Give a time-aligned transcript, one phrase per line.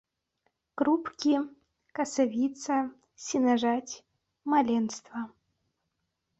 [0.81, 1.33] Крупкі,
[1.99, 2.79] касавіца,
[3.29, 3.93] сенажаць,
[4.57, 5.19] маленства…